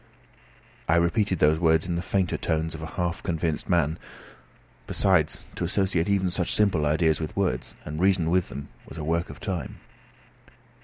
[0.89, 3.99] I repeated these words in the fainter tones of a half convinced man.
[4.87, 9.03] Besides, to associate even such simple ideas with words, and reason with them, was a
[9.03, 9.75] work of time.